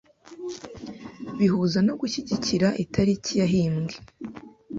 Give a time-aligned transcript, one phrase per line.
[1.37, 3.95] bihuza no gushyigikira itariki yahimbwe